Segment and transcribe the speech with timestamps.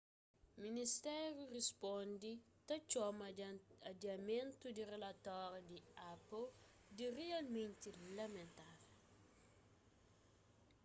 [0.65, 2.31] ministériu risponde
[2.67, 3.27] ta txoma
[3.91, 5.79] adiamentu di rilatóriu di
[6.13, 6.47] apple
[6.97, 8.89] di rialmenti lamentável